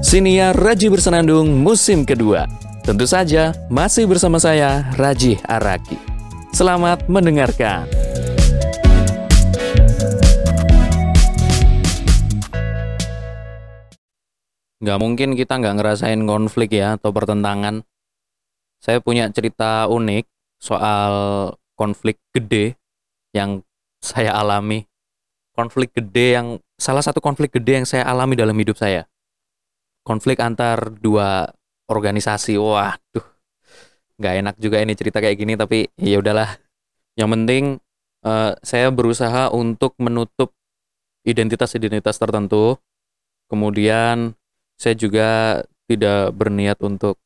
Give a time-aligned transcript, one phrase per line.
[0.00, 2.48] Siniar Raji Bersenandung musim kedua.
[2.80, 5.92] Tentu saja masih bersama saya Raji Araki.
[6.56, 7.84] Selamat mendengarkan.
[14.80, 17.84] Nggak mungkin kita nggak ngerasain konflik ya atau pertentangan.
[18.80, 20.24] Saya punya cerita unik
[20.64, 21.12] soal
[21.76, 22.80] konflik gede
[23.36, 23.60] yang
[24.00, 24.88] saya alami.
[25.52, 29.04] Konflik gede yang salah satu konflik gede yang saya alami dalam hidup saya.
[30.10, 31.46] Konflik antar dua
[31.86, 32.58] organisasi.
[32.58, 33.22] Waduh.
[34.18, 36.58] nggak enak juga ini cerita kayak gini tapi ya udahlah.
[37.14, 37.64] Yang penting
[38.26, 40.50] uh, saya berusaha untuk menutup
[41.22, 42.74] identitas-identitas tertentu.
[43.46, 44.34] Kemudian
[44.74, 47.22] saya juga tidak berniat untuk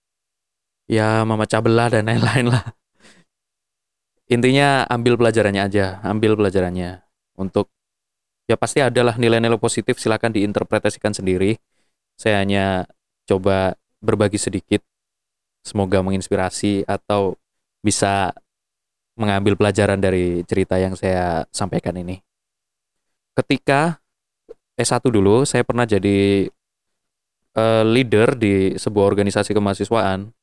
[0.85, 2.65] ya memecah belah dan lain-lain lah.
[4.29, 7.01] Intinya ambil pelajarannya aja, ambil pelajarannya
[7.41, 7.73] untuk
[8.45, 11.57] ya pasti adalah nilai-nilai positif silahkan diinterpretasikan sendiri.
[12.14, 12.86] Saya hanya
[13.27, 14.84] coba berbagi sedikit,
[15.65, 17.40] semoga menginspirasi atau
[17.80, 18.32] bisa
[19.15, 22.18] mengambil pelajaran dari cerita yang saya sampaikan ini.
[23.34, 23.98] Ketika
[24.74, 26.51] S1 dulu, saya pernah jadi
[27.54, 30.34] uh, leader di sebuah organisasi kemahasiswaan.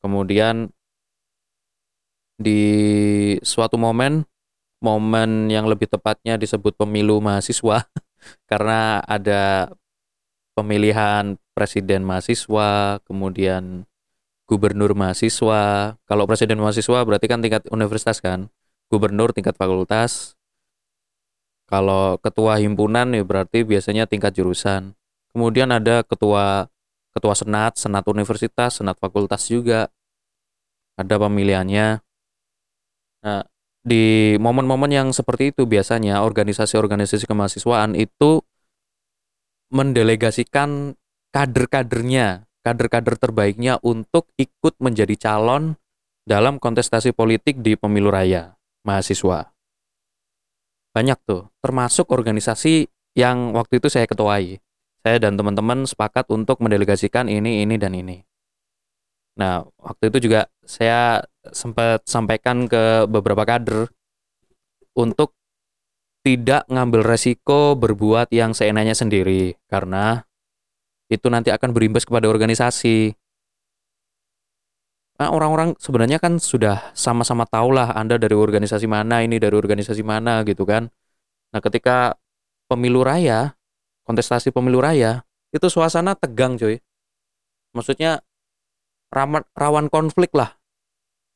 [0.00, 0.70] Kemudian
[2.40, 2.62] di
[3.44, 4.24] suatu momen,
[4.80, 7.84] momen yang lebih tepatnya disebut pemilu mahasiswa,
[8.50, 9.74] karena ada
[10.60, 13.88] pemilihan presiden mahasiswa, kemudian
[14.44, 15.96] gubernur mahasiswa.
[16.04, 18.52] Kalau presiden mahasiswa berarti kan tingkat universitas kan,
[18.92, 20.36] gubernur tingkat fakultas.
[21.70, 24.92] Kalau ketua himpunan ya berarti biasanya tingkat jurusan.
[25.30, 26.66] Kemudian ada ketua
[27.14, 29.86] ketua senat, senat universitas, senat fakultas juga.
[30.98, 32.02] Ada pemilihannya.
[33.22, 33.42] Nah,
[33.80, 38.44] di momen-momen yang seperti itu biasanya organisasi-organisasi kemahasiswaan itu
[39.70, 40.98] mendelegasikan
[41.30, 45.78] kader-kadernya, kader-kader terbaiknya untuk ikut menjadi calon
[46.26, 49.50] dalam kontestasi politik di pemilu raya mahasiswa.
[50.90, 54.58] Banyak tuh, termasuk organisasi yang waktu itu saya ketuai
[55.00, 58.20] saya dan teman-teman sepakat untuk mendelegasikan ini, ini, dan ini.
[59.40, 63.88] Nah, waktu itu juga saya sempat sampaikan ke beberapa kader
[64.92, 65.32] untuk
[66.20, 70.28] tidak ngambil resiko berbuat yang seenaknya sendiri karena
[71.08, 73.16] itu nanti akan berimbas kepada organisasi.
[75.20, 80.00] Nah, orang-orang sebenarnya kan sudah sama-sama tahu lah Anda dari organisasi mana, ini dari organisasi
[80.00, 80.88] mana gitu kan.
[81.52, 82.16] Nah, ketika
[82.70, 83.58] pemilu raya
[84.06, 86.78] kontestasi pemilu raya itu suasana tegang coy
[87.74, 88.22] maksudnya
[89.10, 90.54] rawan rawan konflik lah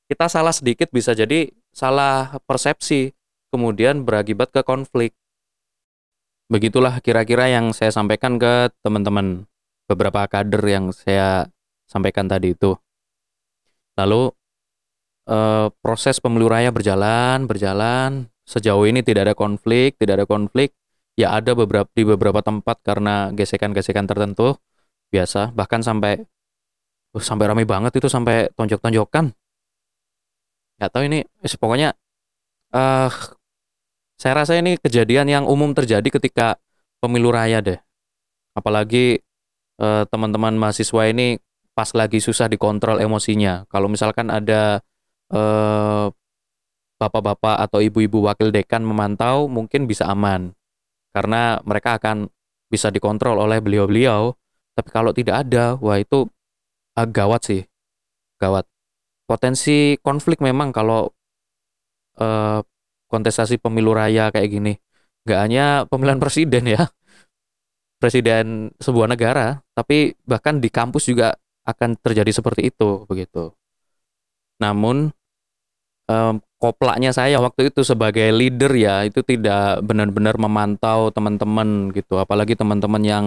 [0.06, 3.10] kita salah sedikit bisa jadi salah persepsi
[3.54, 5.14] kemudian berakibat ke konflik.
[6.50, 9.46] Begitulah kira-kira yang saya sampaikan ke teman-teman
[9.86, 11.46] beberapa kader yang saya
[11.86, 12.74] sampaikan tadi itu.
[13.94, 14.34] Lalu
[15.30, 18.26] eh, proses pemilu raya berjalan berjalan.
[18.44, 20.74] Sejauh ini tidak ada konflik tidak ada konflik.
[21.14, 24.58] Ya ada beberapa di beberapa tempat karena gesekan-gesekan tertentu
[25.14, 25.54] biasa.
[25.54, 26.26] Bahkan sampai
[27.14, 29.30] uh, sampai ramai banget itu sampai tonjok-tonjokan.
[30.82, 31.94] Nggak tahu ini eh, pokoknya
[32.74, 33.10] uh,
[34.20, 36.58] saya rasa ini kejadian yang umum terjadi ketika
[37.02, 37.78] pemilu raya deh
[38.54, 39.22] apalagi
[39.82, 41.38] uh, teman-teman mahasiswa ini
[41.74, 44.78] pas lagi susah dikontrol emosinya kalau misalkan ada
[45.34, 46.06] uh,
[47.02, 50.54] bapak-bapak atau ibu-ibu wakil dekan memantau mungkin bisa aman
[51.14, 52.30] karena mereka akan
[52.74, 54.34] bisa dikontrol oleh beliau-beliau.
[54.74, 56.26] Tapi kalau tidak ada, wah itu
[56.98, 57.62] uh, gawat sih,
[58.42, 58.66] gawat.
[59.30, 61.06] Potensi konflik memang kalau
[62.18, 62.58] uh,
[63.14, 64.72] kontestasi pemilu raya kayak gini,
[65.22, 66.90] nggak hanya pemilihan presiden ya,
[68.02, 73.54] presiden sebuah negara, tapi bahkan di kampus juga akan terjadi seperti itu begitu.
[74.60, 75.14] Namun
[76.08, 82.20] um, koplaknya saya waktu itu sebagai leader ya itu tidak benar-benar memantau teman-teman gitu.
[82.20, 83.24] Apalagi teman-teman yang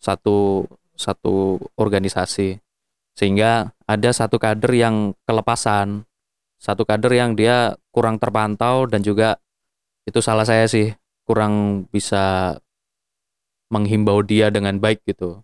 [0.00, 2.60] satu satu organisasi.
[3.16, 6.08] Sehingga ada satu kader yang kelepasan
[6.60, 9.40] satu kader yang dia kurang terpantau dan juga
[10.04, 10.92] itu salah saya sih
[11.24, 12.56] kurang bisa
[13.72, 15.40] menghimbau dia dengan baik gitu.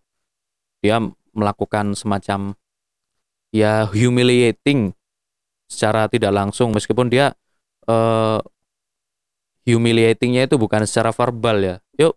[0.85, 1.01] Dia
[1.33, 2.53] melakukan semacam
[3.49, 4.93] ya humiliating
[5.73, 6.77] secara tidak langsung.
[6.77, 7.33] Meskipun dia
[7.89, 8.45] uh,
[9.65, 11.77] humiliatingnya itu bukan secara verbal ya.
[11.97, 12.12] Yuk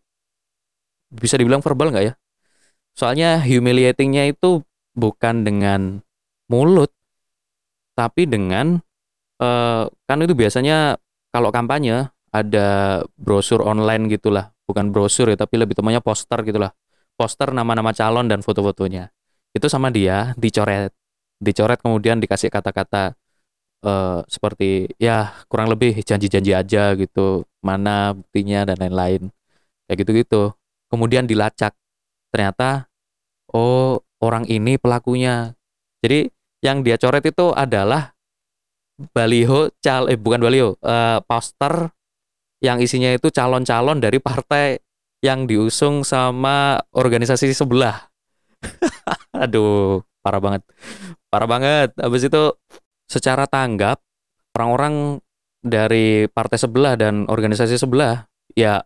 [1.07, 2.13] bisa dibilang verbal nggak ya?
[2.99, 6.03] Soalnya humiliatingnya itu bukan dengan
[6.51, 6.91] mulut
[7.95, 8.83] tapi dengan
[9.39, 10.99] uh, kan itu biasanya
[11.33, 16.69] kalau kampanye ada brosur online gitulah bukan brosur ya tapi lebih temannya poster gitulah
[17.19, 19.11] poster nama-nama calon dan foto-fotonya.
[19.51, 20.95] Itu sama dia dicoret.
[21.43, 23.19] Dicoret kemudian dikasih kata-kata
[23.83, 29.27] uh, seperti ya kurang lebih janji-janji aja gitu, mana buktinya dan lain-lain.
[29.91, 30.55] Kayak gitu-gitu.
[30.87, 31.75] Kemudian dilacak.
[32.31, 32.87] Ternyata
[33.51, 35.51] oh orang ini pelakunya.
[35.99, 36.31] Jadi
[36.63, 38.15] yang dia coret itu adalah
[39.15, 41.95] baliho cal eh bukan baliho uh, poster
[42.59, 44.83] yang isinya itu calon-calon dari partai
[45.23, 48.11] yang diusung sama organisasi sebelah.
[49.43, 50.63] Aduh, parah banget.
[51.31, 51.89] Parah banget.
[51.95, 52.55] Habis itu
[53.07, 54.03] secara tanggap
[54.55, 55.23] orang-orang
[55.59, 58.23] dari partai sebelah dan organisasi sebelah
[58.55, 58.79] ya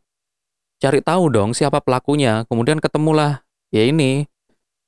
[0.81, 2.45] cari tahu dong siapa pelakunya.
[2.49, 3.41] Kemudian ketemulah
[3.73, 4.25] ya ini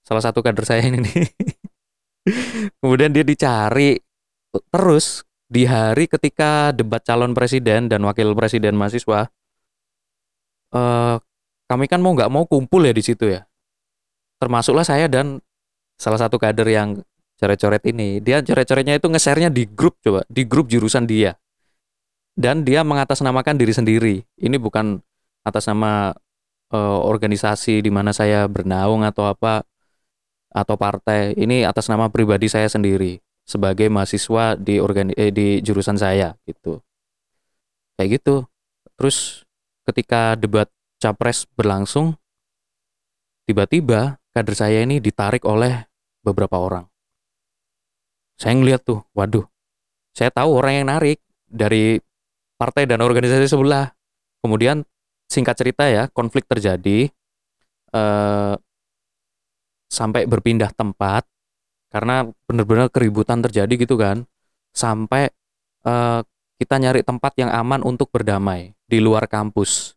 [0.05, 1.09] salah satu kader saya ini.
[2.81, 3.97] Kemudian dia dicari
[4.73, 9.29] terus di hari ketika debat calon presiden dan wakil presiden mahasiswa.
[10.73, 11.21] Uh,
[11.69, 13.45] kami kan mau nggak mau kumpul ya di situ ya.
[14.41, 15.39] Termasuklah saya dan
[15.95, 16.89] salah satu kader yang
[17.39, 18.19] coret-coret ini.
[18.21, 21.37] Dia coret-coretnya itu nge-share-nya di grup coba, di grup jurusan dia.
[22.35, 24.15] Dan dia mengatasnamakan diri sendiri.
[24.35, 24.99] Ini bukan
[25.47, 26.11] atas nama
[26.75, 29.63] uh, organisasi di mana saya bernaung atau apa
[30.51, 31.31] atau partai.
[31.39, 36.81] Ini atas nama pribadi saya sendiri sebagai mahasiswa di organi eh, di jurusan saya gitu.
[37.95, 38.35] Kayak gitu.
[38.97, 39.45] Terus
[39.85, 42.17] ketika debat capres berlangsung
[43.45, 45.85] tiba-tiba kader saya ini ditarik oleh
[46.25, 46.89] beberapa orang.
[48.35, 49.47] Saya ngeliat tuh, waduh.
[50.11, 52.01] Saya tahu orang yang narik dari
[52.59, 53.95] partai dan organisasi sebelah.
[54.43, 54.83] Kemudian
[55.31, 57.07] singkat cerita ya, konflik terjadi.
[57.95, 58.55] Eh,
[59.87, 61.23] sampai berpindah tempat
[61.95, 64.27] karena benar-benar keributan terjadi gitu kan.
[64.75, 65.31] Sampai
[65.87, 66.19] uh,
[66.59, 69.95] kita nyari tempat yang aman untuk berdamai di luar kampus.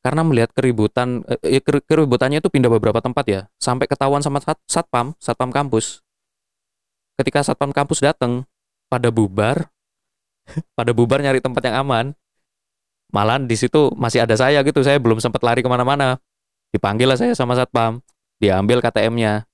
[0.00, 3.40] Karena melihat keributan eh, keributannya itu pindah beberapa tempat ya.
[3.60, 6.00] Sampai ketahuan sama sat, satpam satpam kampus.
[7.20, 8.48] Ketika satpam kampus datang
[8.88, 9.68] pada bubar
[10.80, 12.16] pada bubar nyari tempat yang aman.
[13.12, 14.80] Malah di situ masih ada saya gitu.
[14.80, 16.16] Saya belum sempat lari ke mana-mana.
[16.72, 18.00] Dipanggil lah saya sama satpam.
[18.40, 19.44] Diambil KTM-nya.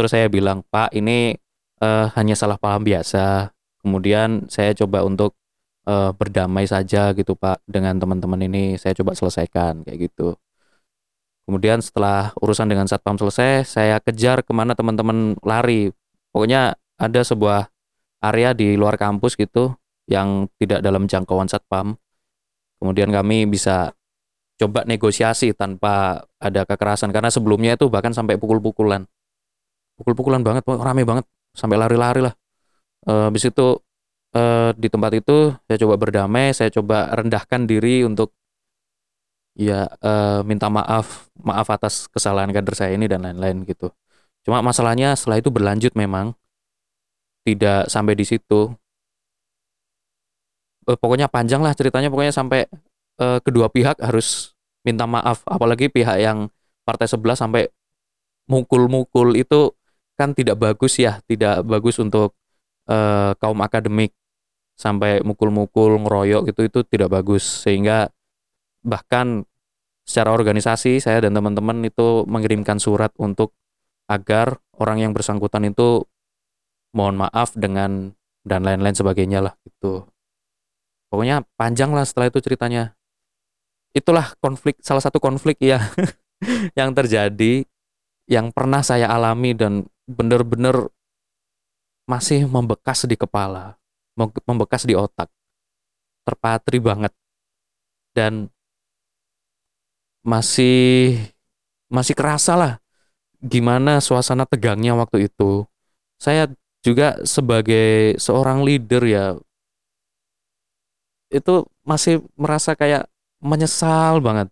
[0.00, 1.36] Terus saya bilang, Pak ini
[1.84, 3.52] uh, hanya salah paham biasa.
[3.84, 5.36] Kemudian saya coba untuk
[5.84, 8.80] uh, berdamai saja gitu Pak dengan teman-teman ini.
[8.80, 10.40] Saya coba selesaikan kayak gitu.
[11.44, 15.92] Kemudian setelah urusan dengan satpam selesai, saya kejar ke mana teman-teman lari.
[16.32, 17.68] Pokoknya ada sebuah
[18.24, 19.76] area di luar kampus gitu
[20.08, 21.92] yang tidak dalam jangkauan satpam.
[22.80, 23.92] Kemudian kami bisa
[24.56, 29.04] coba negosiasi tanpa ada kekerasan karena sebelumnya itu bahkan sampai pukul-pukulan
[30.00, 31.28] pukul-pukulan banget rame banget.
[31.52, 32.34] Sampai lari-lari lah.
[33.04, 33.76] E, habis itu
[34.32, 34.42] e,
[34.80, 38.32] di tempat itu saya coba berdamai saya coba rendahkan diri untuk
[39.58, 40.12] ya e,
[40.48, 43.92] minta maaf maaf atas kesalahan kader saya ini dan lain-lain gitu.
[44.46, 46.32] Cuma masalahnya setelah itu berlanjut memang.
[47.40, 48.72] Tidak sampai di situ.
[50.84, 52.12] Pokoknya panjang lah ceritanya.
[52.12, 52.68] Pokoknya sampai
[53.20, 54.52] uh, kedua pihak harus
[54.84, 55.44] minta maaf.
[55.48, 56.48] Apalagi pihak yang
[56.84, 57.68] partai sebelah sampai
[58.48, 59.72] mukul-mukul itu
[60.20, 62.36] kan tidak bagus ya tidak bagus untuk
[62.90, 64.12] uh, kaum akademik.
[64.80, 67.44] Sampai mukul-mukul ngeroyok gitu itu tidak bagus.
[67.44, 68.08] Sehingga
[68.80, 69.44] bahkan
[70.08, 73.52] secara organisasi saya dan teman-teman itu mengirimkan surat untuk
[74.08, 76.02] agar orang yang bersangkutan itu
[76.96, 80.08] mohon maaf dengan dan lain-lain sebagainya lah gitu.
[81.12, 82.96] Pokoknya panjang lah setelah itu ceritanya.
[83.92, 85.82] Itulah konflik salah satu konflik ya
[86.78, 87.66] yang terjadi
[88.30, 90.90] yang pernah saya alami dan benar-benar
[92.10, 93.78] masih membekas di kepala,
[94.18, 95.30] membekas di otak.
[96.26, 97.14] Terpatri banget.
[98.10, 98.50] Dan
[100.26, 101.16] masih
[101.88, 102.72] masih kerasa lah
[103.40, 105.64] gimana suasana tegangnya waktu itu.
[106.20, 106.50] Saya
[106.84, 109.24] juga sebagai seorang leader ya
[111.30, 113.06] itu masih merasa kayak
[113.40, 114.50] menyesal banget.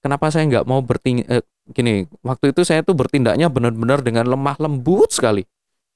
[0.00, 4.56] Kenapa saya nggak mau berting eh, gini, waktu itu saya tuh bertindaknya benar-benar dengan lemah
[4.58, 5.46] lembut sekali.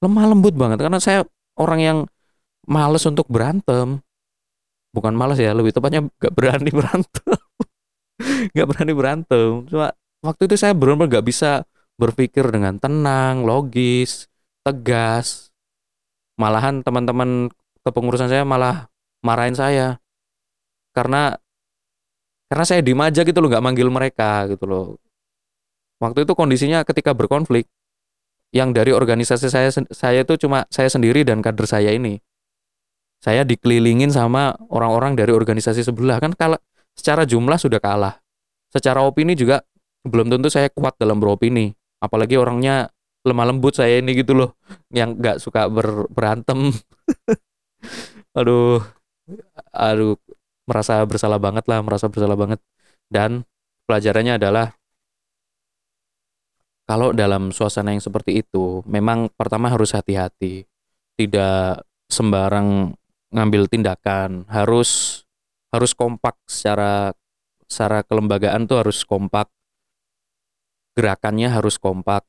[0.03, 1.27] Lemah lembut banget karena saya
[1.59, 1.99] orang yang
[2.67, 4.01] males untuk berantem.
[4.95, 7.35] Bukan males ya, lebih tepatnya nggak berani berantem.
[8.55, 9.49] nggak berani berantem.
[9.67, 9.91] Cuma
[10.23, 11.67] waktu itu saya benar-benar nggak bisa
[11.99, 14.31] berpikir dengan tenang, logis,
[14.63, 15.51] tegas.
[16.39, 17.51] Malahan teman-teman
[17.87, 18.91] kepengurusan saya malah
[19.23, 19.99] marahin saya
[20.95, 21.37] karena
[22.49, 24.85] karena saya diem aja gitu loh nggak manggil mereka gitu loh
[26.05, 27.65] waktu itu kondisinya ketika berkonflik
[28.55, 32.23] yang dari organisasi saya saya itu cuma saya sendiri dan kader saya ini.
[33.19, 36.21] Saya dikelilingin sama orang-orang dari organisasi sebelah.
[36.21, 36.61] Kan kalau
[36.95, 38.21] secara jumlah sudah kalah.
[38.71, 39.65] Secara opini juga
[40.05, 41.75] belum tentu saya kuat dalam beropini.
[41.99, 42.93] Apalagi orangnya
[43.25, 44.55] lemah lembut saya ini gitu loh
[44.93, 46.71] yang nggak suka ber, berantem.
[48.39, 48.83] Aduh
[49.73, 50.21] aduh
[50.69, 52.61] merasa bersalah banget lah merasa bersalah banget.
[53.09, 53.49] Dan
[53.89, 54.77] pelajarannya adalah
[56.85, 60.69] kalau dalam suasana yang seperti itu memang pertama harus hati-hati.
[61.17, 61.81] Tidak
[62.13, 62.93] sembarang
[63.33, 64.45] ngambil tindakan.
[64.53, 65.23] Harus
[65.73, 67.17] harus kompak secara
[67.65, 69.49] secara kelembagaan tuh harus kompak.
[70.95, 72.29] Gerakannya harus kompak.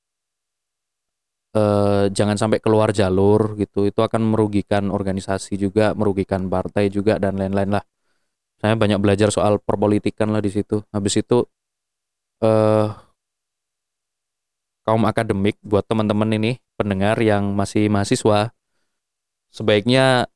[1.56, 3.88] Eh, jangan sampai keluar jalur gitu.
[3.88, 7.84] Itu akan merugikan organisasi juga merugikan partai juga dan lain-lain lah.
[8.60, 10.80] Saya banyak belajar soal perpolitikan lah di situ.
[10.96, 11.44] Habis itu
[12.44, 12.88] eh,
[14.86, 18.54] kaum akademik buat teman-teman ini pendengar yang masih mahasiswa
[19.50, 20.30] sebaiknya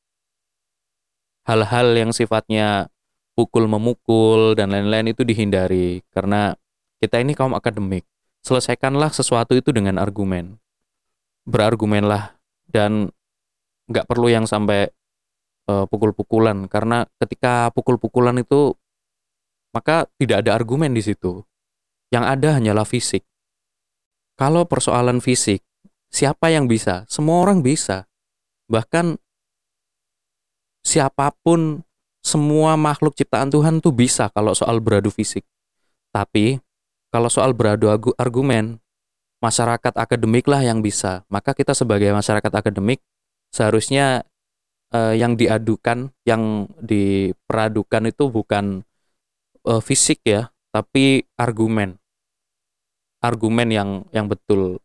[1.46, 2.90] hal-hal yang sifatnya
[3.38, 6.58] pukul memukul dan lain-lain itu dihindari karena
[7.00, 8.04] kita ini kaum akademik
[8.44, 10.60] selesaikanlah sesuatu itu dengan argumen.
[11.44, 12.36] Berargumenlah
[12.68, 13.12] dan
[13.90, 14.88] nggak perlu yang sampai
[15.68, 18.76] uh, pukul-pukulan karena ketika pukul-pukulan itu
[19.70, 21.44] maka tidak ada argumen di situ.
[22.10, 23.22] Yang ada hanyalah fisik.
[24.40, 25.60] Kalau persoalan fisik,
[26.08, 27.04] siapa yang bisa?
[27.12, 28.08] Semua orang bisa.
[28.72, 29.20] Bahkan
[30.80, 31.84] siapa pun
[32.24, 35.44] semua makhluk ciptaan Tuhan tuh bisa kalau soal beradu fisik.
[36.08, 36.56] Tapi
[37.12, 38.80] kalau soal beradu argumen,
[39.44, 41.20] masyarakat akademik lah yang bisa.
[41.28, 43.04] Maka kita sebagai masyarakat akademik
[43.52, 44.24] seharusnya
[44.96, 48.88] eh, yang diadukan, yang diperadukan itu bukan
[49.68, 51.99] eh, fisik ya, tapi argumen.
[53.20, 54.80] Argumen yang yang betul.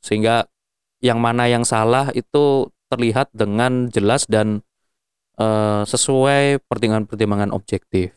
[0.00, 0.48] Sehingga
[1.04, 4.64] yang mana yang salah itu terlihat dengan jelas dan
[5.36, 8.16] eh, sesuai pertimbangan-pertimbangan objektif.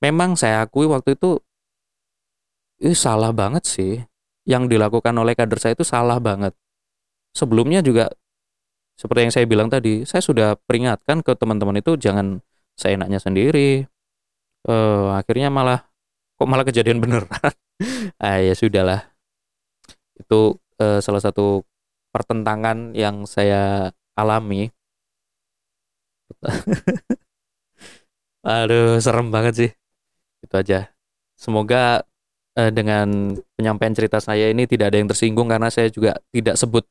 [0.00, 1.42] Memang saya akui waktu itu
[2.80, 3.94] ini salah banget sih.
[4.48, 6.56] Yang dilakukan oleh kader saya itu salah banget.
[7.36, 8.08] Sebelumnya juga
[8.98, 12.42] seperti yang saya bilang tadi, saya sudah peringatkan ke teman-teman itu jangan
[12.74, 13.86] saya enaknya sendiri.
[14.66, 15.86] Uh, akhirnya malah
[16.38, 17.26] kok malah kejadian beneran.
[18.22, 19.10] ah ya sudahlah.
[20.14, 21.66] Itu uh, salah satu
[22.14, 24.70] pertentangan yang saya alami.
[28.46, 29.70] Aduh, serem banget sih.
[30.46, 30.94] Itu aja.
[31.34, 32.06] Semoga
[32.54, 36.86] uh, dengan penyampaian cerita saya ini tidak ada yang tersinggung karena saya juga tidak sebut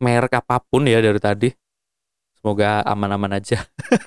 [0.00, 1.50] merek apa pun ya dari tadi.
[2.36, 3.64] Semoga aman-aman aja.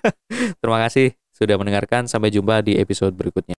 [0.62, 2.08] Terima kasih sudah mendengarkan.
[2.08, 3.59] Sampai jumpa di episode berikutnya.